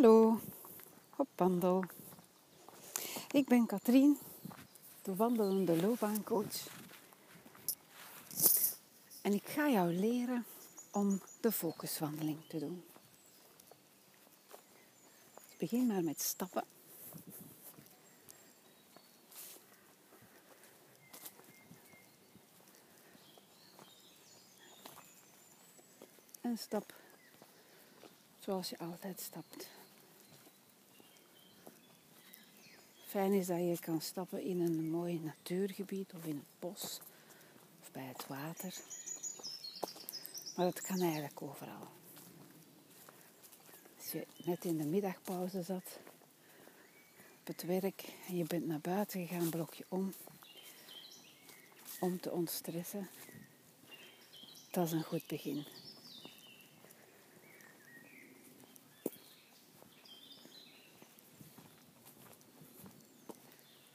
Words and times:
Hallo, 0.00 0.40
op 1.16 1.28
wandel. 1.36 1.84
Ik 3.30 3.46
ben 3.46 3.66
Katrien, 3.66 4.18
de 5.02 5.16
wandelende 5.16 5.80
loopbaancoach. 5.80 6.66
En 9.22 9.32
ik 9.32 9.48
ga 9.48 9.68
jou 9.68 9.92
leren 9.92 10.44
om 10.90 11.20
de 11.40 11.52
focuswandeling 11.52 12.38
te 12.48 12.58
doen. 12.58 12.84
begin 15.58 15.86
maar 15.86 16.04
met 16.04 16.20
stappen. 16.20 16.64
En 26.40 26.58
stap 26.58 26.94
zoals 28.38 28.70
je 28.70 28.78
altijd 28.78 29.20
stapt. 29.20 29.77
Fijn 33.08 33.32
is 33.32 33.46
dat 33.46 33.58
je 33.58 33.76
kan 33.80 34.00
stappen 34.00 34.42
in 34.42 34.60
een 34.60 34.90
mooi 34.90 35.20
natuurgebied 35.24 36.12
of 36.14 36.24
in 36.24 36.36
het 36.36 36.58
bos 36.58 37.00
of 37.80 37.90
bij 37.92 38.04
het 38.04 38.26
water. 38.26 38.74
Maar 40.56 40.64
dat 40.64 40.80
kan 40.80 41.00
eigenlijk 41.00 41.42
overal. 41.42 41.88
Als 43.96 44.12
je 44.12 44.26
net 44.44 44.64
in 44.64 44.76
de 44.76 44.84
middagpauze 44.84 45.62
zat 45.62 45.98
op 47.40 47.46
het 47.46 47.62
werk 47.62 48.04
en 48.26 48.36
je 48.36 48.44
bent 48.44 48.66
naar 48.66 48.80
buiten 48.80 49.26
gegaan, 49.26 49.50
blok 49.50 49.74
je 49.74 49.84
om 49.88 50.12
om 52.00 52.20
te 52.20 52.30
ontstressen. 52.30 53.08
Dat 54.70 54.86
is 54.86 54.92
een 54.92 55.02
goed 55.02 55.26
begin. 55.26 55.64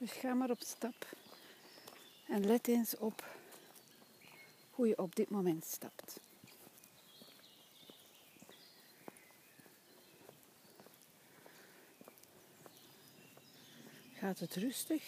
Dus 0.03 0.11
ga 0.11 0.33
maar 0.33 0.49
op 0.49 0.61
stap 0.61 1.07
en 2.27 2.45
let 2.45 2.67
eens 2.67 2.97
op 2.97 3.23
hoe 4.71 4.87
je 4.87 4.97
op 4.97 5.15
dit 5.15 5.29
moment 5.29 5.65
stapt. 5.65 6.19
Gaat 14.13 14.39
het 14.39 14.55
rustig 14.55 15.03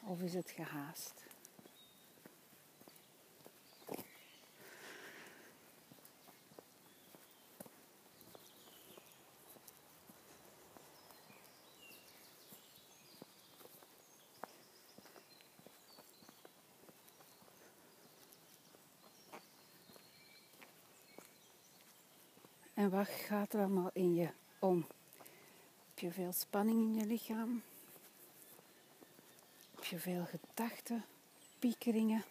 of 0.00 0.20
is 0.20 0.34
het 0.34 0.50
gehaast? 0.50 1.23
En 22.84 23.06
gaat 23.06 23.52
er 23.52 23.60
allemaal 23.60 23.90
in 23.92 24.14
je 24.14 24.28
om? 24.58 24.86
Heb 25.88 25.98
je 25.98 26.10
veel 26.10 26.32
spanning 26.32 26.82
in 26.82 26.94
je 26.94 27.06
lichaam? 27.06 27.62
Heb 29.74 29.84
je 29.84 29.98
veel 29.98 30.24
gedachten, 30.24 31.04
piekeringen? 31.58 32.24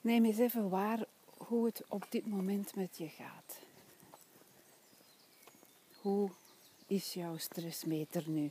Neem 0.00 0.24
eens 0.24 0.38
even 0.38 0.68
waar 0.68 1.04
hoe 1.36 1.66
het 1.66 1.82
op 1.88 2.06
dit 2.10 2.26
moment 2.26 2.74
met 2.74 2.98
je 2.98 3.08
gaat. 3.08 3.58
Hoe 6.00 6.30
is 6.86 7.14
jouw 7.14 7.36
stressmeter 7.36 8.28
nu? 8.28 8.50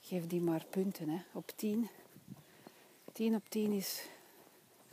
Geef 0.00 0.26
die 0.26 0.40
maar 0.40 0.64
punten 0.70 1.08
hè, 1.08 1.20
op 1.32 1.52
10. 1.56 1.88
10 3.12 3.34
op 3.34 3.48
10 3.48 3.72
is 3.72 4.02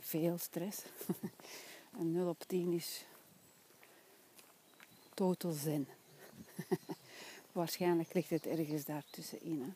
veel 0.00 0.38
stress. 0.38 0.82
En 1.98 2.12
0 2.12 2.28
op 2.28 2.42
10 2.46 2.72
is 2.72 3.04
total 5.14 5.52
zen. 5.52 5.88
Waarschijnlijk 7.52 8.14
ligt 8.14 8.30
het 8.30 8.46
ergens 8.46 8.84
daartussenin. 8.84 9.62
Hè? 9.62 9.68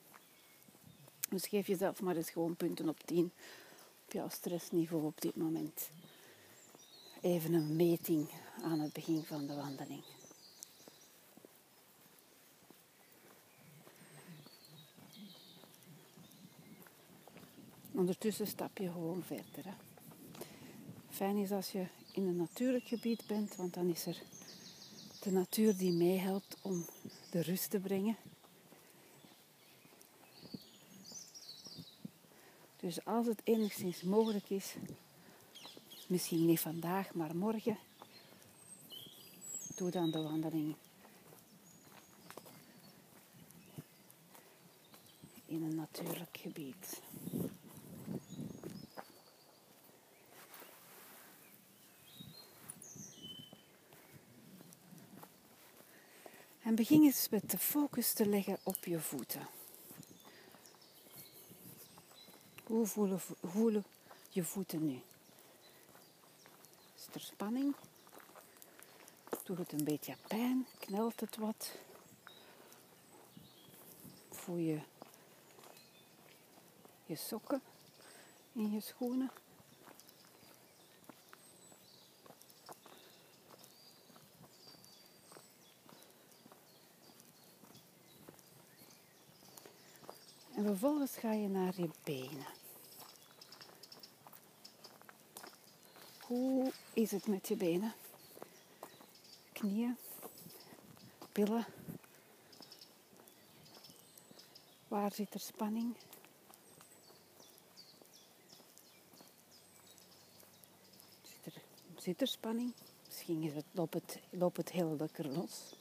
Dus 1.28 1.46
geef 1.46 1.66
jezelf 1.66 2.00
maar 2.00 2.16
eens 2.16 2.30
gewoon 2.30 2.56
punten 2.56 2.88
op 2.88 2.98
10 3.04 3.32
op 4.06 4.12
jouw 4.12 4.28
stressniveau 4.28 5.04
op 5.04 5.20
dit 5.20 5.36
moment. 5.36 5.90
Even 7.20 7.52
een 7.52 7.76
meting 7.76 8.30
aan 8.62 8.80
het 8.80 8.92
begin 8.92 9.24
van 9.24 9.46
de 9.46 9.54
wandeling. 9.54 10.02
Ondertussen 17.92 18.46
stap 18.46 18.78
je 18.78 18.90
gewoon 18.90 19.22
verder. 19.22 19.64
Hè? 19.64 19.74
Fijn 21.10 21.36
is 21.36 21.52
als 21.52 21.72
je 21.72 21.86
in 22.12 22.26
een 22.26 22.36
natuurlijk 22.36 22.84
gebied 22.84 23.26
bent, 23.26 23.56
want 23.56 23.74
dan 23.74 23.88
is 23.88 24.06
er 24.06 24.22
de 25.20 25.30
natuur 25.30 25.76
die 25.76 25.92
meehelpt 25.92 26.56
om 26.62 26.86
de 27.30 27.40
rust 27.40 27.70
te 27.70 27.80
brengen. 27.80 28.16
Dus 32.76 33.04
als 33.04 33.26
het 33.26 33.40
enigszins 33.44 34.02
mogelijk 34.02 34.50
is, 34.50 34.74
misschien 36.06 36.46
niet 36.46 36.60
vandaag, 36.60 37.14
maar 37.14 37.36
morgen, 37.36 37.78
doe 39.76 39.90
dan 39.90 40.10
de 40.10 40.22
wandeling 40.22 40.74
in 45.46 45.62
een 45.62 45.74
natuurlijk 45.74 46.36
gebied. 46.36 47.00
En 56.70 56.76
begin 56.76 57.02
eens 57.02 57.28
met 57.28 57.50
de 57.50 57.58
focus 57.58 58.12
te 58.12 58.26
leggen 58.26 58.58
op 58.62 58.84
je 58.84 59.00
voeten. 59.00 59.48
Hoe 62.64 62.86
voelen, 62.86 63.20
voelen 63.42 63.84
je 64.28 64.44
voeten 64.44 64.86
nu? 64.86 65.02
Is 66.96 67.06
er 67.12 67.20
spanning? 67.20 67.74
Doet 69.44 69.58
het 69.58 69.72
een 69.72 69.84
beetje 69.84 70.16
pijn? 70.28 70.66
Knelt 70.78 71.20
het 71.20 71.36
wat? 71.36 71.72
Voel 74.30 74.56
je 74.56 74.80
je 77.06 77.16
sokken 77.16 77.62
in 78.52 78.72
je 78.72 78.80
schoenen? 78.80 79.30
En 90.60 90.66
vervolgens 90.66 91.16
ga 91.16 91.32
je 91.32 91.48
naar 91.48 91.72
je 91.76 91.90
benen. 92.04 92.46
Hoe 96.20 96.72
is 96.92 97.10
het 97.10 97.26
met 97.26 97.48
je 97.48 97.56
benen? 97.56 97.92
Knieën, 99.52 99.96
billen. 101.32 101.66
Waar 104.88 105.12
zit 105.12 105.34
er 105.34 105.40
spanning? 105.40 105.94
Zit 111.22 111.54
er, 111.54 111.62
zit 111.96 112.20
er 112.20 112.28
spanning? 112.28 112.72
Misschien 113.06 113.42
is 113.42 113.54
het, 113.54 113.66
loopt, 113.70 113.94
het, 113.94 114.20
loopt 114.30 114.56
het 114.56 114.70
heel 114.70 114.96
lekker 114.98 115.28
los. 115.28 115.74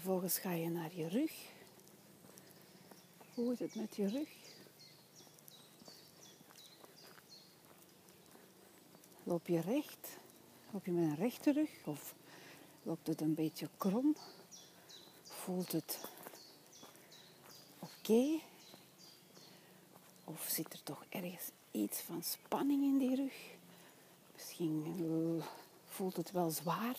Vervolgens 0.00 0.38
ga 0.38 0.52
je 0.52 0.68
naar 0.68 0.94
je 0.94 1.08
rug. 1.08 1.32
Hoe 3.34 3.52
is 3.52 3.58
het 3.58 3.74
met 3.74 3.96
je 3.96 4.08
rug? 4.08 4.28
Loop 9.22 9.46
je 9.46 9.60
recht? 9.60 10.08
Loop 10.70 10.84
je 10.84 10.90
met 10.90 11.10
een 11.10 11.16
rechte 11.16 11.52
rug? 11.52 11.70
Of 11.84 12.14
loopt 12.82 13.06
het 13.06 13.20
een 13.20 13.34
beetje 13.34 13.68
krom? 13.76 14.16
Voelt 15.22 15.72
het 15.72 16.00
oké? 17.78 18.40
Of 20.24 20.46
zit 20.48 20.72
er 20.72 20.82
toch 20.82 21.04
ergens 21.08 21.50
iets 21.70 22.00
van 22.00 22.22
spanning 22.22 22.82
in 22.82 22.98
die 22.98 23.16
rug? 23.16 23.34
Misschien 24.34 25.42
voelt 25.86 26.16
het 26.16 26.30
wel 26.30 26.50
zwaar 26.50 26.96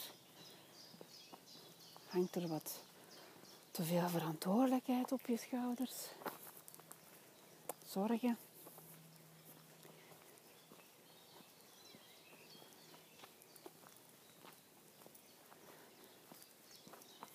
hangt 2.11 2.35
er 2.35 2.47
wat 2.47 2.79
te 3.71 3.83
veel 3.83 4.09
verantwoordelijkheid 4.09 5.11
op 5.11 5.25
je 5.25 5.37
schouders. 5.37 6.07
Zorgen. 7.85 8.37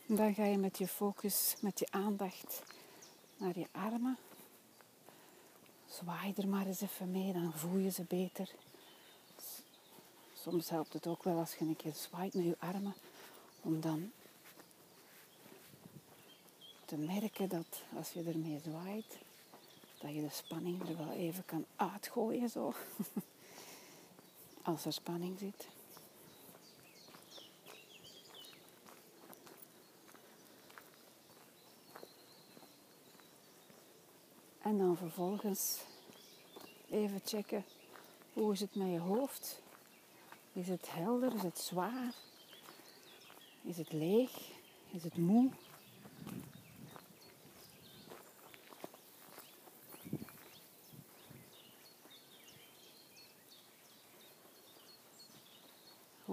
Dan 0.07 0.35
ga 0.35 0.45
je 0.45 0.59
met 0.59 0.79
je 0.79 0.89
focus, 0.89 1.57
met 1.61 1.79
je 1.79 1.87
aandacht 1.91 2.63
naar 3.37 3.59
je 3.59 3.67
armen. 3.73 4.19
Zwaai 5.87 6.33
er 6.37 6.49
maar 6.49 6.67
eens 6.67 6.81
even 6.81 7.11
mee, 7.11 7.33
dan 7.33 7.53
voel 7.53 7.77
je 7.79 7.91
ze 7.91 8.03
beter. 8.03 8.51
Soms 10.35 10.69
helpt 10.71 10.93
het 10.93 11.07
ook 11.07 11.23
wel 11.23 11.39
als 11.39 11.55
je 11.55 11.65
een 11.65 11.77
keer 11.77 11.95
zwaait 11.95 12.35
met 12.35 12.45
je 12.45 12.57
armen, 12.59 12.95
om 13.61 13.81
dan 13.81 14.13
te 16.87 16.97
merken 16.97 17.49
dat 17.49 17.83
als 17.97 18.13
je 18.13 18.23
ermee 18.23 18.61
zwaait, 18.65 19.19
dat 19.99 20.15
je 20.15 20.21
de 20.21 20.31
spanning 20.31 20.89
er 20.89 20.97
wel 20.97 21.13
even 21.13 21.45
kan 21.45 21.65
uitgooien 21.77 22.49
zo. 22.49 22.75
als 24.63 24.85
er 24.85 24.93
spanning 24.93 25.39
zit. 25.39 25.69
En 34.63 34.79
dan 34.79 34.97
vervolgens 34.97 35.81
even 36.91 37.21
checken 37.25 37.65
hoe 38.33 38.53
is 38.53 38.61
het 38.61 38.75
met 38.75 38.91
je 38.91 38.99
hoofd. 38.99 39.63
Is 40.53 40.69
het 40.69 40.93
helder? 40.93 41.35
Is 41.35 41.43
het 41.43 41.59
zwaar? 41.59 42.15
Is 43.63 43.77
het 43.77 43.93
leeg? 43.93 44.31
Is 44.91 45.03
het 45.03 45.17
moe? 45.17 45.51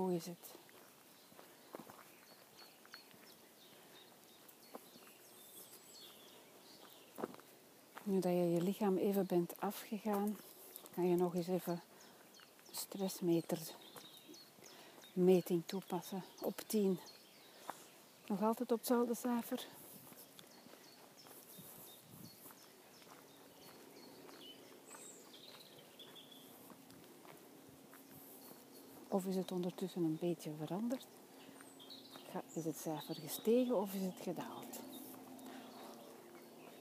Hoe 0.03 0.13
het? 0.25 0.53
Nu 8.03 8.19
dat 8.19 8.31
je 8.31 8.51
je 8.51 8.61
lichaam 8.61 8.97
even 8.97 9.25
bent 9.25 9.59
afgegaan, 9.59 10.38
kan 10.95 11.07
je 11.07 11.15
nog 11.15 11.35
eens 11.35 11.47
even 11.47 11.81
stressmeter 12.71 13.59
meting 15.13 15.63
toepassen 15.65 16.23
op 16.41 16.61
10. 16.67 17.00
Nog 18.27 18.41
altijd 18.41 18.71
op 18.71 18.77
hetzelfde 18.77 19.15
cijfer. 19.15 19.67
Of 29.13 29.25
is 29.25 29.36
het 29.36 29.51
ondertussen 29.51 30.04
een 30.04 30.18
beetje 30.19 30.51
veranderd? 30.65 31.07
Is 32.54 32.65
het 32.65 32.77
cijfer 32.77 33.15
gestegen 33.15 33.81
of 33.81 33.94
is 33.94 34.01
het 34.01 34.21
gedaald? 34.21 34.80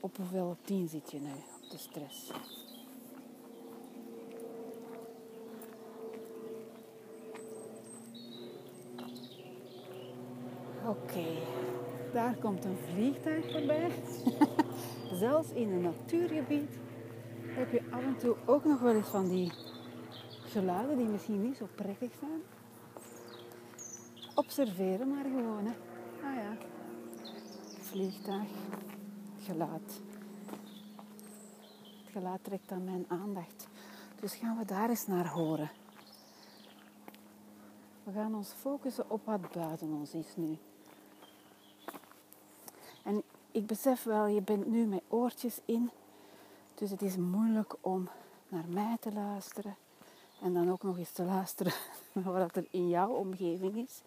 Op 0.01 0.17
hoeveel 0.17 0.47
op 0.47 0.67
10 0.67 0.89
zit 0.89 1.11
je 1.11 1.21
nu 1.21 1.31
op 1.31 1.71
de 1.71 1.79
stress? 1.79 2.31
Oké, 10.87 11.27
daar 12.13 12.37
komt 12.37 12.65
een 12.65 12.79
vliegtuig 12.93 13.53
voorbij. 13.53 13.91
Zelfs 15.23 15.51
in 15.51 15.73
een 15.73 15.83
natuurgebied 15.83 16.79
heb 17.47 17.73
je 17.73 17.83
af 17.91 18.03
en 18.03 18.19
toe 18.19 18.37
ook 18.47 18.65
nog 18.65 18.81
wel 18.81 18.95
eens 18.95 19.09
van 19.09 19.29
die 19.29 19.53
geluiden 20.53 20.97
die 20.97 21.07
misschien 21.07 21.43
niet 21.43 21.57
zo 21.57 21.69
prettig 21.75 22.13
zijn. 22.21 22.43
Observeren 24.35 25.09
maar 25.09 25.25
gewoon. 25.25 25.65
Hè. 25.67 25.73
Ah 26.29 26.35
ja, 26.35 26.57
vliegtuig, 27.81 28.49
geluid. 29.39 30.01
Het 32.03 32.13
geluid 32.13 32.45
trekt 32.45 32.73
aan 32.73 32.85
mijn 32.85 33.05
aandacht. 33.09 33.69
Dus 34.21 34.35
gaan 34.35 34.59
we 34.59 34.65
daar 34.65 34.89
eens 34.89 35.07
naar 35.07 35.29
horen. 35.29 35.71
We 38.05 38.13
gaan 38.13 38.35
ons 38.35 38.53
focussen 38.53 39.11
op 39.11 39.25
wat 39.25 39.51
buiten 39.51 39.93
ons 39.93 40.15
is 40.15 40.37
nu. 40.37 40.59
En 43.05 43.23
ik 43.53 43.67
besef 43.67 44.03
wel, 44.03 44.27
je 44.27 44.43
bent 44.43 44.67
nu 44.67 44.87
met 44.87 45.03
oortjes 45.09 45.61
in. 45.65 45.91
Dus 46.75 46.91
het 46.91 47.03
is 47.03 47.17
moeilijk 47.17 47.75
om 47.81 48.09
naar 48.49 48.69
mij 48.69 48.97
te 49.01 49.13
luisteren. 49.13 49.77
En 50.43 50.55
dan 50.55 50.71
ook 50.71 50.83
nog 50.83 50.99
eens 50.99 51.13
te 51.13 51.25
luisteren 51.25 51.73
wat 52.13 52.57
er 52.57 52.67
in 52.71 52.89
jouw 52.89 53.11
omgeving 53.11 53.77
is. 53.77 54.01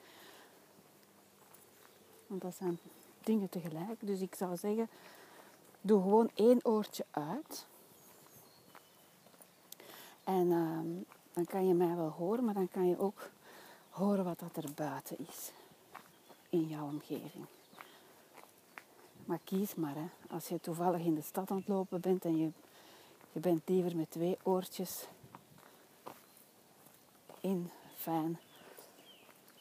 Want 2.28 2.42
dat 2.42 2.56
zijn 2.56 2.80
dingen 3.24 3.50
tegelijk. 3.50 4.00
Dus 4.00 4.22
ik 4.22 4.36
zou 4.36 4.58
zeggen, 4.58 4.90
doe 5.82 6.02
gewoon 6.02 6.30
één 6.34 6.60
oortje 6.66 7.06
uit. 7.12 7.66
En 10.24 10.52
ehm, 10.52 10.88
dan 11.34 11.46
kan 11.46 11.68
je 11.68 11.74
mij 11.74 11.96
wel 11.96 12.10
horen, 12.10 12.46
maar 12.46 12.54
dan 12.54 12.70
kan 12.70 12.88
je 12.88 13.00
ook 13.00 13.30
horen 13.90 14.24
wat 14.24 14.40
dat 14.40 14.64
er 14.64 14.74
buiten 14.76 15.18
is. 15.28 15.52
In 16.50 16.68
jouw 16.68 16.86
omgeving. 16.86 17.46
Maar 19.26 19.40
kies 19.44 19.76
maar. 19.76 19.96
Hè. 19.96 20.08
Als 20.30 20.48
je 20.48 20.60
toevallig 20.60 21.02
in 21.02 21.16
de 21.16 21.22
stad 21.22 21.52
aan 21.52 21.58
het 21.58 21.68
lopen 21.68 22.02
bent 22.02 22.26
en 22.26 22.38
je, 22.38 22.52
je 23.32 23.40
bent 23.40 23.62
liever 23.66 23.96
met 23.96 24.12
twee 24.12 24.38
oortjes 24.44 25.08
in, 27.45 27.71
fijn. 27.95 28.39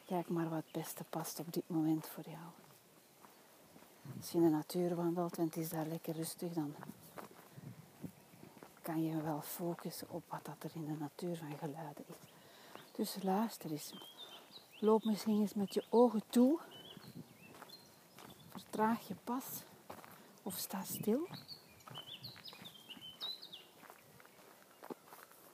Kijk 0.07 0.29
maar 0.29 0.49
wat 0.49 0.63
het 0.65 0.73
beste 0.73 1.05
past 1.05 1.39
op 1.39 1.53
dit 1.53 1.69
moment 1.69 2.07
voor 2.07 2.25
jou. 2.27 2.45
Als 4.17 4.31
je 4.31 4.39
in 4.39 4.45
de 4.45 4.51
natuur 4.51 4.95
wandelt 4.95 5.39
en 5.39 5.45
het 5.45 5.57
is 5.57 5.69
daar 5.69 5.87
lekker 5.87 6.15
rustig, 6.15 6.53
dan 6.53 6.75
kan 8.83 9.05
je 9.05 9.23
wel 9.23 9.41
focussen 9.41 10.11
op 10.11 10.23
wat 10.29 10.45
dat 10.45 10.57
er 10.63 10.71
in 10.75 10.87
de 10.87 10.97
natuur 10.99 11.37
van 11.37 11.59
geluiden 11.59 12.05
is. 12.07 12.31
Dus 12.93 13.23
luister 13.23 13.71
eens. 13.71 13.95
Loop 14.79 15.05
misschien 15.05 15.41
eens 15.41 15.55
met 15.55 15.75
je 15.75 15.85
ogen 15.91 16.23
toe. 16.27 16.61
Vertraag 18.51 19.09
je 19.09 19.15
pas 19.25 19.63
of 20.43 20.57
sta 20.57 20.83
stil. 20.83 21.29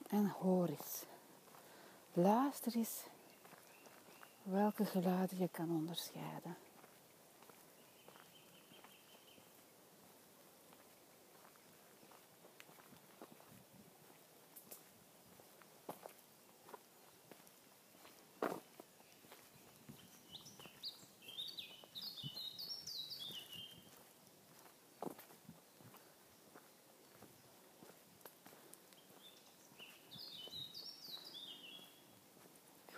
En 0.07 0.27
hoor 0.27 0.67
eens. 0.67 1.09
Luister 2.13 2.75
eens 2.75 3.03
welke 4.43 4.85
geluiden 4.85 5.37
je 5.37 5.49
kan 5.51 5.69
onderscheiden. 5.69 6.57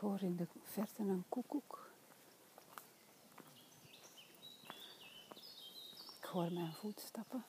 hoor 0.03 0.12
in 0.23 0.35
de 0.35 0.47
verte 0.63 1.01
een 1.01 1.23
koekoek. 1.29 1.91
Ik 6.19 6.29
hoor 6.31 6.51
mijn 6.51 6.73
voetstappen. 6.73 7.45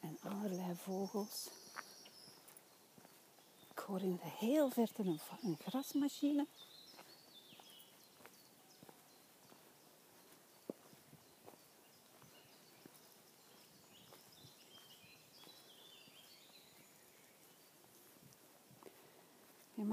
En 0.00 0.18
allerlei 0.22 0.74
vogels. 0.74 1.48
Ik 3.70 3.78
hoor 3.78 4.00
in 4.00 4.16
de 4.16 4.28
heel 4.28 4.70
verte 4.70 5.02
een, 5.02 5.20
een 5.42 5.56
grasmachine. 5.60 6.46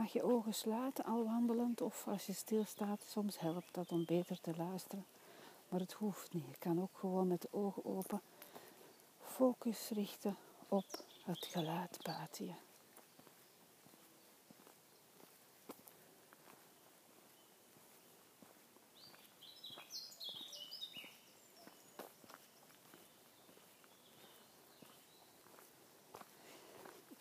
Mag 0.03 0.13
je 0.13 0.23
ogen 0.23 0.53
sluiten 0.53 1.05
al 1.05 1.23
wandelend 1.23 1.81
of 1.81 2.07
als 2.07 2.25
je 2.25 2.33
stilstaat. 2.33 3.05
Soms 3.07 3.39
helpt 3.39 3.73
dat 3.73 3.91
om 3.91 4.05
beter 4.05 4.41
te 4.41 4.53
luisteren. 4.57 5.05
Maar 5.69 5.79
het 5.79 5.93
hoeft 5.93 6.33
niet. 6.33 6.45
Je 6.45 6.57
kan 6.59 6.81
ook 6.81 6.97
gewoon 6.97 7.27
met 7.27 7.41
de 7.41 7.47
ogen 7.51 7.85
open 7.85 8.21
focus 9.21 9.89
richten 9.89 10.37
op 10.67 10.85
het 11.25 11.45
geluid. 11.45 11.97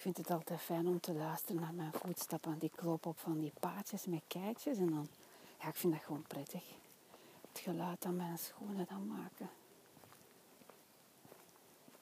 Vind 0.02 0.16
het 0.16 0.30
altijd 0.30 0.60
fijn 0.60 0.86
om 0.86 1.00
te 1.00 1.14
luisteren 1.14 1.60
naar 1.60 1.74
mijn 1.74 1.92
voetstappen. 1.92 2.58
Die 2.58 2.70
ik 2.74 2.84
op 2.84 3.18
van 3.18 3.38
die 3.38 3.52
paadjes 3.60 4.06
met 4.06 4.22
keitjes. 4.26 4.78
En 4.78 4.90
dan, 4.90 5.08
ja, 5.60 5.68
ik 5.68 5.74
vind 5.74 5.92
dat 5.92 6.02
gewoon 6.02 6.22
prettig. 6.22 6.64
Het 7.48 7.58
geluid 7.58 8.02
dat 8.02 8.12
mijn 8.12 8.38
schoenen 8.38 8.86
dan 8.88 9.06
maken. 9.06 9.50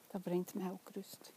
Dat 0.07 0.21
brengt 0.21 0.53
mij 0.53 0.71
ook 0.71 0.89
rust. 0.93 1.31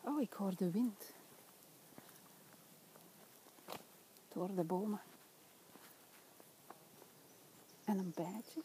Oh, 0.00 0.20
ik 0.20 0.32
hoor 0.32 0.56
de 0.56 0.70
wind. 0.70 1.12
Door 4.28 4.54
de 4.54 4.64
bomen. 4.64 5.00
En 7.84 7.98
een 7.98 8.12
bijtje. 8.14 8.62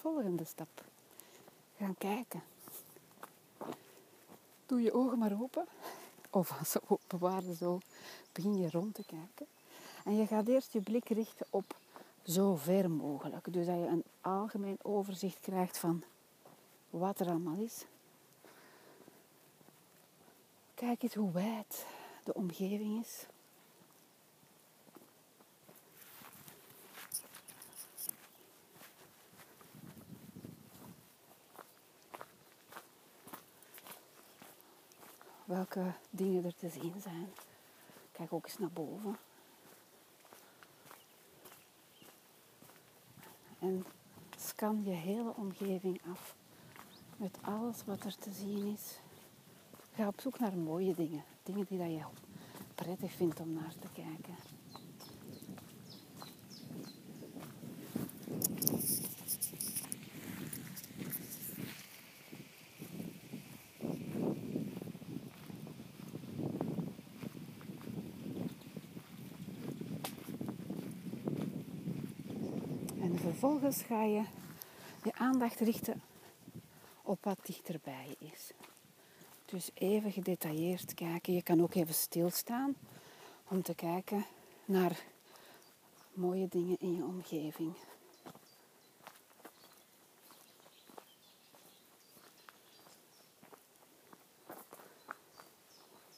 Volgende 0.00 0.44
stap. 0.44 0.84
Gaan 1.78 1.94
kijken. 1.98 2.42
Doe 4.66 4.82
je 4.82 4.92
ogen 4.92 5.18
maar 5.18 5.40
open. 5.40 5.66
Of 6.30 6.58
als 6.58 6.70
ze 6.70 6.80
open 6.86 7.18
waren 7.18 7.54
zo, 7.54 7.80
begin 8.32 8.56
je 8.56 8.70
rond 8.70 8.94
te 8.94 9.04
kijken. 9.06 9.46
En 10.04 10.16
je 10.16 10.26
gaat 10.26 10.46
eerst 10.46 10.72
je 10.72 10.80
blik 10.80 11.08
richten 11.08 11.46
op 11.50 11.76
zo 12.22 12.56
ver 12.56 12.90
mogelijk. 12.90 13.52
Dus 13.52 13.66
dat 13.66 13.76
je 13.76 13.86
een 13.86 14.04
algemeen 14.20 14.78
overzicht 14.82 15.40
krijgt 15.40 15.78
van 15.78 16.02
wat 16.90 17.20
er 17.20 17.28
allemaal 17.28 17.58
is. 17.58 17.84
Kijk 20.74 21.02
eens 21.02 21.14
hoe 21.14 21.32
wijd 21.32 21.86
de 22.24 22.34
omgeving 22.34 23.04
is. 23.04 23.26
Welke 35.50 35.92
dingen 36.10 36.44
er 36.44 36.54
te 36.54 36.68
zien 36.68 36.94
zijn. 37.00 37.28
Kijk 38.12 38.32
ook 38.32 38.44
eens 38.44 38.58
naar 38.58 38.70
boven. 38.70 39.16
En 43.58 43.86
scan 44.36 44.84
je 44.84 44.90
hele 44.90 45.34
omgeving 45.36 46.00
af 46.12 46.34
met 47.16 47.38
alles 47.40 47.84
wat 47.84 48.04
er 48.04 48.16
te 48.16 48.30
zien 48.32 48.72
is. 48.72 48.98
Ga 49.94 50.06
op 50.06 50.20
zoek 50.20 50.38
naar 50.38 50.56
mooie 50.56 50.94
dingen. 50.94 51.24
Dingen 51.42 51.66
die 51.68 51.78
dat 51.78 51.90
je 51.90 52.04
prettig 52.74 53.12
vindt 53.12 53.40
om 53.40 53.52
naar 53.52 53.74
te 53.80 53.88
kijken. 53.92 54.34
En 73.00 73.09
vervolgens 73.20 73.82
ga 73.82 74.02
je 74.02 74.22
je 75.04 75.14
aandacht 75.14 75.60
richten 75.60 76.02
op 77.02 77.24
wat 77.24 77.38
dichterbij 77.42 78.16
is. 78.18 78.52
Dus 79.44 79.70
even 79.74 80.12
gedetailleerd 80.12 80.94
kijken. 80.94 81.32
Je 81.34 81.42
kan 81.42 81.62
ook 81.62 81.74
even 81.74 81.94
stilstaan 81.94 82.74
om 83.48 83.62
te 83.62 83.74
kijken 83.74 84.24
naar 84.64 85.04
mooie 86.12 86.48
dingen 86.48 86.76
in 86.80 86.96
je 86.96 87.04
omgeving. 87.04 87.74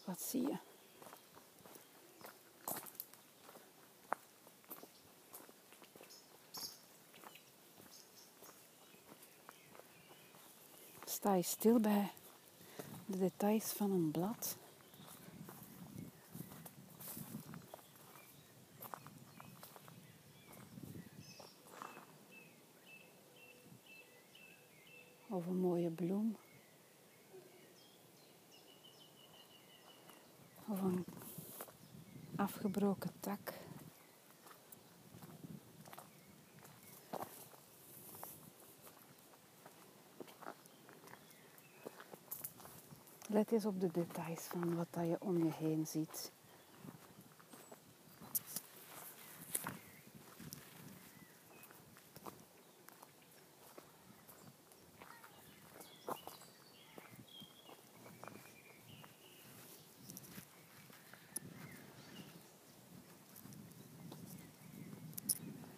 Wat 0.05 0.23
zie 0.23 0.43
je? 0.43 0.72
Sta 11.23 11.35
je 11.35 11.43
stil 11.43 11.81
bij 11.81 12.11
de 13.07 13.19
details 13.19 13.65
van 13.73 13.91
een 13.91 14.11
blad. 14.11 14.57
Of 25.29 25.47
een 25.47 25.61
mooie 25.61 25.91
bloem. 25.91 26.37
Of 30.69 30.81
een 30.81 31.05
afgebroken 32.37 33.11
tak. 33.21 33.62
Let 43.43 43.53
eens 43.53 43.67
op 43.67 43.81
de 43.81 43.91
details 43.91 44.41
van 44.41 44.77
wat 44.77 44.87
dat 44.91 45.07
je 45.07 45.17
om 45.21 45.45
je 45.45 45.53
heen 45.53 45.87
ziet. 45.87 46.33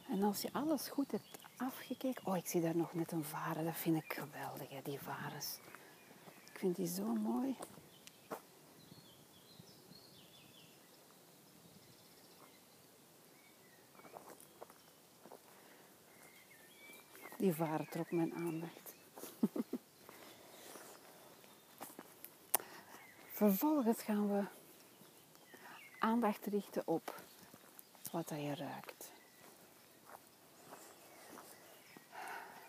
En 0.08 0.22
als 0.22 0.42
je 0.42 0.48
alles 0.52 0.88
goed 0.88 1.10
hebt 1.10 1.38
afgekeken... 1.56 2.26
Oh, 2.26 2.36
ik 2.36 2.46
zie 2.46 2.60
daar 2.60 2.76
nog 2.76 2.94
net 2.94 3.12
een 3.12 3.24
varen. 3.24 3.64
Dat 3.64 3.76
vind 3.76 3.96
ik 3.96 4.12
geweldig, 4.12 4.70
hè, 4.70 4.80
die 4.82 5.00
varens. 5.00 5.58
Vind 6.64 6.76
die 6.76 6.86
zo 6.86 7.14
mooi. 7.14 7.56
Die 17.38 17.54
varen 17.54 17.88
trok 17.88 18.10
mijn 18.10 18.34
aandacht. 18.34 18.94
Vervolgens 23.38 24.02
gaan 24.02 24.28
we 24.28 24.44
aandacht 25.98 26.46
richten 26.46 26.82
op 26.86 27.22
wat 28.12 28.28
dat 28.28 28.40
je 28.40 28.54
ruikt. 28.54 29.12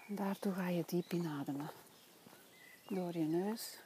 Daartoe 0.08 0.54
ga 0.54 0.68
je 0.68 0.84
diep 0.86 1.12
inademen. 1.12 1.70
Door 2.88 3.18
je 3.18 3.26
neus. 3.26 3.84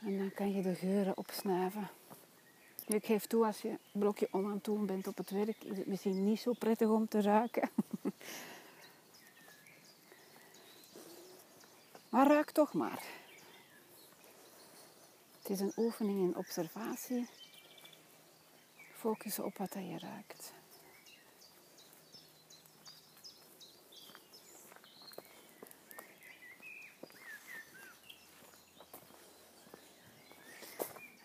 En 0.00 0.18
dan 0.18 0.32
kan 0.34 0.52
je 0.52 0.62
de 0.62 0.74
geuren 0.74 1.16
opsnuiven. 1.16 1.90
Ik 2.86 3.04
geef 3.04 3.26
toe, 3.26 3.46
als 3.46 3.60
je 3.60 3.68
een 3.68 3.78
blokje 3.92 4.28
om 4.30 4.50
aan 4.50 4.58
doen 4.62 4.86
bent 4.86 5.06
op 5.06 5.16
het 5.16 5.30
werk, 5.30 5.64
is 5.64 5.78
het 5.78 5.86
misschien 5.86 6.24
niet 6.24 6.40
zo 6.40 6.52
prettig 6.52 6.88
om 6.88 7.08
te 7.08 7.20
ruiken. 7.20 7.70
maar 12.10 12.26
ruik 12.26 12.50
toch 12.50 12.72
maar. 12.72 13.02
Het 15.38 15.50
is 15.50 15.60
een 15.60 15.72
oefening 15.76 16.20
in 16.20 16.36
observatie. 16.36 17.28
Focussen 18.92 19.44
op 19.44 19.56
wat 19.58 19.72
je 19.72 19.98
ruikt. 19.98 20.52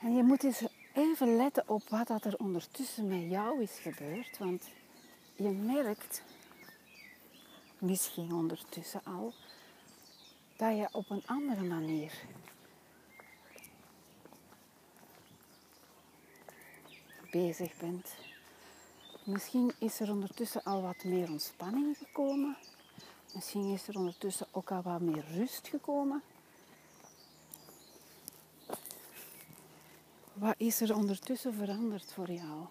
En 0.06 0.16
je 0.16 0.24
moet 0.24 0.44
eens 0.44 0.62
even 0.94 1.36
letten 1.36 1.70
op 1.70 1.90
wat 1.90 2.08
dat 2.08 2.26
er 2.26 2.38
ondertussen 2.38 3.08
met 3.08 3.30
jou 3.30 3.62
is 3.62 3.80
gebeurd. 3.80 4.38
Want 4.38 4.64
je 5.36 5.50
merkt 5.50 6.24
misschien 7.78 8.34
ondertussen 8.34 9.02
al 9.04 9.34
dat 10.56 10.78
je 10.78 10.88
op 10.92 11.10
een 11.10 11.24
andere 11.26 11.64
manier 11.64 12.14
bezig 17.32 17.78
bent. 17.78 18.16
Misschien 19.24 19.72
is 19.80 20.00
er 20.00 20.12
ondertussen 20.12 20.64
al 20.64 20.82
wat 20.82 21.04
meer 21.04 21.30
ontspanning 21.30 21.98
gekomen. 21.98 22.58
Misschien 23.34 23.74
is 23.74 23.88
er 23.88 23.98
ondertussen 23.98 24.48
ook 24.52 24.72
al 24.72 24.82
wat 24.82 25.02
meer 25.02 25.26
rust 25.34 25.68
gekomen. 25.68 26.24
Wat 30.46 30.56
is 30.58 30.82
er 30.82 30.96
ondertussen 30.96 31.54
veranderd 31.54 32.14
voor 32.14 32.32
jou? 32.32 32.66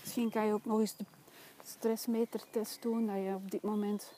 Misschien 0.00 0.30
kan 0.30 0.46
je 0.46 0.52
ook 0.52 0.64
nog 0.64 0.80
eens 0.80 0.96
de 0.96 1.04
stressmetertest 1.62 2.82
doen, 2.82 3.06
dat 3.06 3.16
je 3.16 3.34
op 3.34 3.50
dit 3.50 3.62
moment 3.62 4.12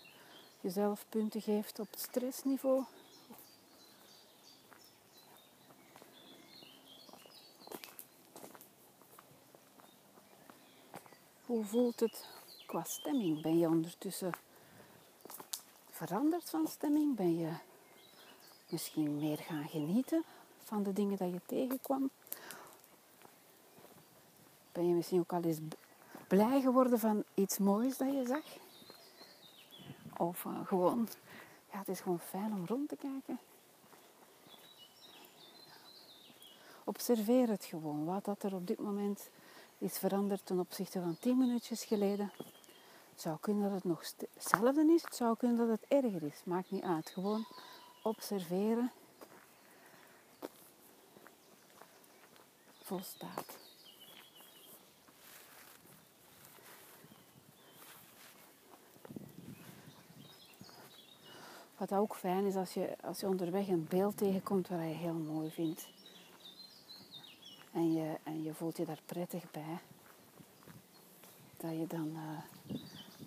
jezelf 0.60 1.04
punten 1.08 1.40
geeft 1.40 1.78
op 1.78 1.90
het 1.90 2.00
stressniveau. 2.00 2.84
Hoe 11.46 11.64
voelt 11.64 12.00
het 12.00 12.28
qua 12.66 12.82
stemming? 12.82 13.42
Ben 13.42 13.58
je 13.58 13.68
ondertussen 13.68 14.32
veranderd 15.90 16.50
van 16.50 16.66
stemming? 16.66 17.16
Ben 17.16 17.38
je 17.38 17.68
misschien 18.70 19.16
meer 19.16 19.38
gaan 19.38 19.68
genieten 19.68 20.24
van 20.58 20.82
de 20.82 20.92
dingen 20.92 21.18
dat 21.18 21.30
je 21.30 21.40
tegenkwam? 21.46 22.10
Ben 24.72 24.88
je 24.88 24.94
misschien 24.94 25.20
ook 25.20 25.32
al 25.32 25.42
eens 25.42 25.58
blij 26.28 26.60
geworden 26.60 26.98
van 26.98 27.24
iets 27.34 27.58
moois 27.58 27.96
dat 27.96 28.12
je 28.12 28.26
zag? 28.26 28.44
Of 30.16 30.44
uh, 30.44 30.66
gewoon, 30.66 31.08
ja, 31.72 31.78
het 31.78 31.88
is 31.88 32.00
gewoon 32.00 32.20
fijn 32.20 32.52
om 32.52 32.66
rond 32.66 32.88
te 32.88 32.96
kijken. 32.96 33.38
Observeer 36.84 37.48
het 37.48 37.64
gewoon, 37.64 38.04
wat 38.04 38.24
dat 38.24 38.42
er 38.42 38.54
op 38.54 38.66
dit 38.66 38.78
moment 38.78 39.30
is 39.78 39.98
veranderd 39.98 40.46
ten 40.46 40.58
opzichte 40.58 41.00
van 41.00 41.16
10 41.20 41.38
minuutjes 41.38 41.84
geleden. 41.84 42.32
Het 43.10 43.20
zou 43.20 43.36
kunnen 43.40 43.62
dat 43.62 43.72
het 43.72 43.84
nog 43.84 44.12
hetzelfde 44.34 44.92
is, 44.92 45.02
het 45.02 45.14
zou 45.14 45.36
kunnen 45.36 45.56
dat 45.56 45.68
het 45.68 46.02
erger 46.02 46.22
is. 46.22 46.42
Maakt 46.44 46.70
niet 46.70 46.82
uit. 46.82 47.10
Gewoon 47.10 47.46
observeren. 48.02 48.90
Volstaat. 52.82 53.58
Wat 61.76 61.92
ook 61.92 62.16
fijn 62.16 62.46
is 62.46 62.54
als 62.54 62.74
je, 62.74 62.96
als 63.02 63.20
je 63.20 63.26
onderweg 63.26 63.68
een 63.68 63.86
beeld 63.88 64.16
tegenkomt 64.16 64.68
waar 64.68 64.86
je 64.86 64.94
heel 64.94 65.14
mooi 65.14 65.50
vindt. 65.50 65.88
En 67.72 67.92
je, 67.92 68.16
en 68.22 68.42
je 68.42 68.54
voelt 68.54 68.76
je 68.76 68.84
daar 68.84 69.00
prettig 69.06 69.50
bij. 69.50 69.78
Dat 71.56 71.70
je 71.70 71.86
dan, 71.86 72.08
uh, 72.14 72.80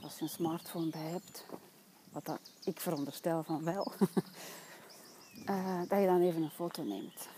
als 0.04 0.16
je 0.18 0.22
een 0.22 0.30
smartphone 0.30 0.90
bij 0.90 1.10
hebt, 1.10 1.46
wat 2.12 2.40
ik 2.64 2.80
veronderstel 2.80 3.44
van 3.44 3.64
wel, 3.64 3.92
uh, 5.50 5.82
dat 5.88 6.00
je 6.00 6.06
dan 6.06 6.22
even 6.22 6.42
een 6.42 6.50
foto 6.50 6.84
neemt. 6.84 7.30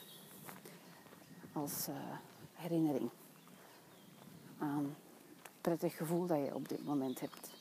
Als 1.54 1.88
uh, 1.90 1.96
herinnering 2.54 3.10
aan 4.58 4.96
het 5.44 5.52
prettig 5.62 5.98
gevoel 5.98 6.26
dat 6.26 6.38
je 6.38 6.56
op 6.56 6.70
dit 6.70 6.86
moment 6.86 7.20
hebt. 7.20 7.55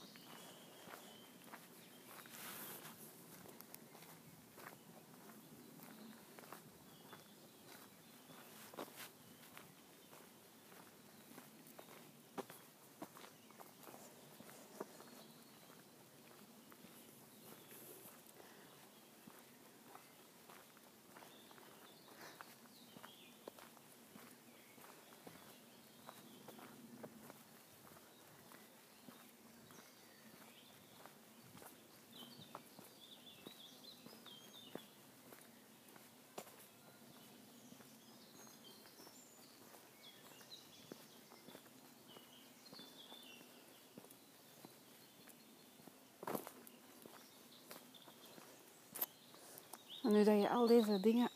En 50.05 50.12
nu 50.12 50.25
dat 50.25 50.40
je 50.40 50.49
al 50.49 50.67
deze 50.67 51.01
dingen 51.01 51.29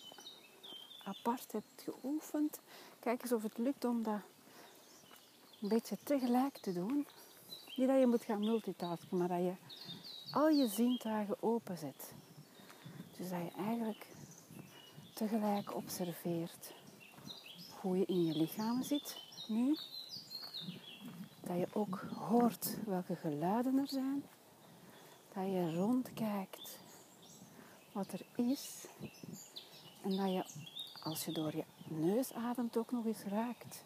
apart 1.05 1.53
hebt 1.53 1.83
geoefend, 1.83 2.61
kijk 3.01 3.23
eens 3.23 3.33
of 3.33 3.43
het 3.43 3.59
lukt 3.59 3.85
om 3.85 4.03
dat 4.03 4.21
een 5.61 5.69
beetje 5.69 5.97
tegelijk 6.03 6.59
te 6.59 6.73
doen. 6.73 7.07
Niet 7.77 7.89
dat 7.89 8.01
je 8.01 8.07
moet 8.07 8.23
gaan 8.23 8.41
multitasken, 8.41 9.17
maar 9.17 9.29
dat 9.29 9.39
je 9.39 9.53
al 10.33 10.49
je 10.49 10.69
zintuigen 10.69 11.43
openzet. 11.43 12.13
Dus 13.17 13.31
dat 13.31 13.39
je 13.39 13.63
eigenlijk 13.65 14.07
tegelijk 15.15 15.75
observeert 15.75 16.73
hoe 17.81 17.99
je 17.99 18.05
in 18.07 18.25
je 18.25 18.37
lichaam 18.37 18.83
zit 18.83 19.17
nu. 19.47 19.77
Dat 21.41 21.57
je 21.57 21.67
ook 21.73 22.05
hoort 22.15 22.77
welke 22.87 23.17
geluiden 23.17 23.79
er 23.79 23.89
zijn. 23.89 24.25
Dat 25.35 25.45
je 25.45 25.75
rondkijkt 25.75 26.79
wat 27.93 28.13
er 28.13 28.21
is. 28.37 28.87
En 30.03 30.17
dat 30.17 30.33
je, 30.33 30.45
als 31.03 31.25
je 31.25 31.33
door 31.33 31.57
je 31.57 31.65
neus 31.89 32.33
ademt, 32.33 32.77
ook 32.77 32.93
nog 32.93 33.05
eens 33.05 33.23
ruikt. 33.23 33.85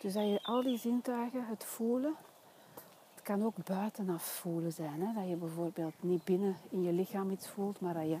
Dus 0.00 0.12
dat 0.12 0.24
je 0.24 0.40
al 0.42 0.62
die 0.62 0.78
zintuigen, 0.78 1.46
het 1.46 1.64
voelen, 1.64 2.14
het 3.14 3.22
kan 3.22 3.44
ook 3.44 3.64
buitenaf 3.64 4.22
voelen 4.22 4.72
zijn. 4.72 5.02
Hè? 5.02 5.12
Dat 5.14 5.28
je 5.28 5.36
bijvoorbeeld 5.36 5.94
niet 6.00 6.24
binnen 6.24 6.56
in 6.68 6.82
je 6.82 6.92
lichaam 6.92 7.30
iets 7.30 7.48
voelt, 7.48 7.80
maar 7.80 7.94
dat 7.94 8.08
je 8.08 8.18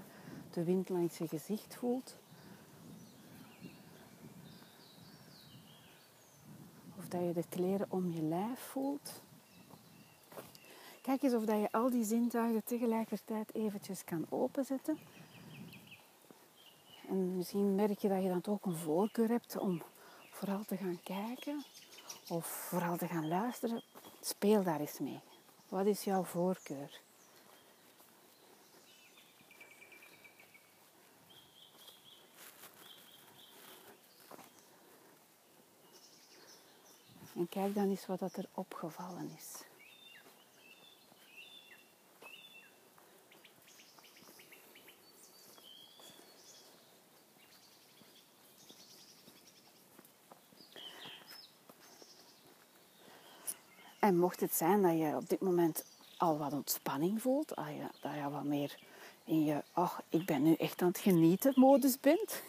de 0.50 0.64
wind 0.64 0.88
langs 0.88 1.18
je 1.18 1.28
gezicht 1.28 1.74
voelt. 1.74 2.16
Of 6.98 7.08
dat 7.08 7.20
je 7.20 7.32
de 7.32 7.44
kleren 7.48 7.86
om 7.88 8.12
je 8.12 8.22
lijf 8.22 8.60
voelt. 8.60 9.20
Kijk 11.06 11.22
eens 11.22 11.34
of 11.34 11.44
dat 11.44 11.60
je 11.60 11.72
al 11.72 11.90
die 11.90 12.04
zintuigen 12.04 12.64
tegelijkertijd 12.64 13.54
eventjes 13.54 14.04
kan 14.04 14.26
openzetten. 14.28 14.98
En 17.08 17.36
misschien 17.36 17.74
merk 17.74 17.98
je 17.98 18.08
dat 18.08 18.22
je 18.22 18.28
dan 18.28 18.44
ook 18.48 18.64
een 18.64 18.76
voorkeur 18.76 19.28
hebt 19.28 19.58
om 19.58 19.82
vooral 20.30 20.64
te 20.64 20.76
gaan 20.76 21.00
kijken 21.02 21.64
of 22.28 22.46
vooral 22.46 22.96
te 22.96 23.06
gaan 23.06 23.28
luisteren. 23.28 23.82
Speel 24.20 24.62
daar 24.62 24.80
eens 24.80 24.98
mee. 24.98 25.20
Wat 25.68 25.86
is 25.86 26.04
jouw 26.04 26.24
voorkeur? 26.24 27.00
En 37.34 37.48
kijk 37.48 37.74
dan 37.74 37.88
eens 37.88 38.06
wat 38.06 38.20
er 38.20 38.48
opgevallen 38.54 39.30
is. 39.36 39.75
En 54.06 54.18
mocht 54.18 54.40
het 54.40 54.54
zijn 54.54 54.82
dat 54.82 54.98
je 54.98 55.16
op 55.16 55.28
dit 55.28 55.40
moment 55.40 55.84
al 56.16 56.38
wat 56.38 56.52
ontspanning 56.52 57.22
voelt, 57.22 57.48
dat 57.48 57.66
je, 57.66 57.98
dat 58.00 58.12
je 58.14 58.30
wat 58.30 58.44
meer 58.44 58.78
in 59.24 59.44
je, 59.44 59.62
ach, 59.72 60.02
ik 60.08 60.26
ben 60.26 60.42
nu 60.42 60.54
echt 60.54 60.82
aan 60.82 60.88
het 60.88 60.98
genieten 60.98 61.52
modus 61.56 62.00
bent, 62.00 62.42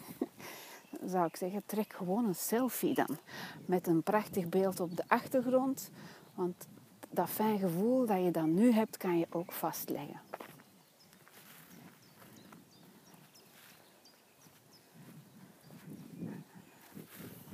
zou 1.12 1.26
ik 1.26 1.36
zeggen, 1.36 1.62
trek 1.66 1.92
gewoon 1.92 2.24
een 2.24 2.34
selfie 2.34 2.94
dan. 2.94 3.18
Met 3.66 3.86
een 3.86 4.02
prachtig 4.02 4.48
beeld 4.48 4.80
op 4.80 4.96
de 4.96 5.04
achtergrond. 5.06 5.90
Want 6.34 6.66
dat 7.10 7.30
fijn 7.30 7.58
gevoel 7.58 8.06
dat 8.06 8.24
je 8.24 8.30
dan 8.30 8.54
nu 8.54 8.72
hebt, 8.72 8.96
kan 8.96 9.18
je 9.18 9.26
ook 9.30 9.52
vastleggen. 9.52 10.20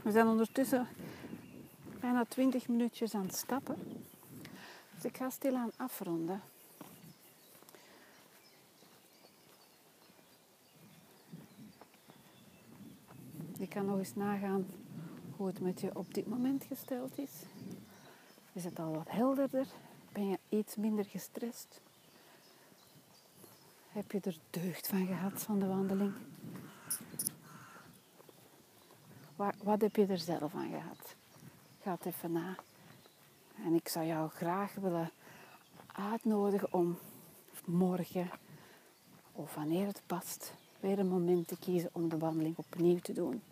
We 0.02 0.10
zijn 0.10 0.26
ondertussen 0.26 0.88
bijna 2.04 2.24
20 2.24 2.68
minuutjes 2.68 3.14
aan 3.14 3.26
het 3.26 3.34
stappen. 3.34 3.76
Dus 4.94 5.04
ik 5.04 5.16
ga 5.16 5.30
stilaan 5.30 5.70
afronden. 5.76 6.40
Je 13.58 13.68
kan 13.68 13.86
nog 13.86 13.98
eens 13.98 14.14
nagaan 14.14 14.66
hoe 15.36 15.46
het 15.46 15.60
met 15.60 15.80
je 15.80 15.96
op 15.96 16.14
dit 16.14 16.26
moment 16.26 16.64
gesteld 16.64 17.18
is. 17.18 17.32
Is 18.52 18.64
het 18.64 18.78
al 18.78 18.92
wat 18.92 19.10
helderder? 19.10 19.66
Ben 20.12 20.28
je 20.28 20.38
iets 20.48 20.76
minder 20.76 21.04
gestrest? 21.04 21.80
Heb 23.88 24.12
je 24.12 24.20
er 24.20 24.38
deugd 24.50 24.86
van 24.86 25.06
gehad 25.06 25.42
van 25.42 25.58
de 25.58 25.66
wandeling? 25.66 26.12
Wat 29.62 29.80
heb 29.80 29.96
je 29.96 30.06
er 30.06 30.18
zelf 30.18 30.50
van 30.50 30.68
gehad? 30.68 31.14
Ga 31.84 31.90
het 31.90 32.06
even 32.06 32.32
na. 32.32 32.56
En 33.64 33.74
ik 33.74 33.88
zou 33.88 34.06
jou 34.06 34.30
graag 34.30 34.74
willen 34.74 35.10
uitnodigen 35.92 36.72
om 36.72 36.98
morgen 37.64 38.30
of 39.32 39.54
wanneer 39.54 39.86
het 39.86 40.02
past 40.06 40.54
weer 40.80 40.98
een 40.98 41.08
moment 41.08 41.48
te 41.48 41.58
kiezen 41.58 41.90
om 41.92 42.08
de 42.08 42.18
wandeling 42.18 42.56
opnieuw 42.56 42.98
te 42.98 43.12
doen. 43.12 43.42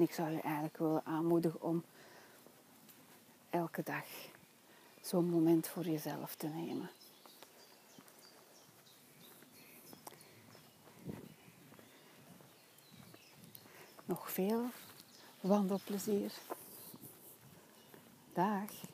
En 0.00 0.06
ik 0.06 0.12
zou 0.12 0.30
je 0.30 0.40
eigenlijk 0.40 0.76
willen 0.76 1.06
aanmoedigen 1.06 1.62
om 1.62 1.84
elke 3.50 3.82
dag 3.82 4.04
zo'n 5.00 5.30
moment 5.30 5.68
voor 5.68 5.84
jezelf 5.84 6.34
te 6.34 6.46
nemen. 6.46 6.90
Nog 14.04 14.30
veel 14.30 14.64
wandelplezier. 15.40 16.32
Dag. 18.32 18.89